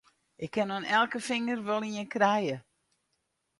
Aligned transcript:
Ik 0.43 0.51
kin 0.53 0.71
oan 0.75 0.89
elke 0.99 1.19
finger 1.29 1.57
wol 1.67 1.83
ien 1.89 2.09
krije! 2.13 2.57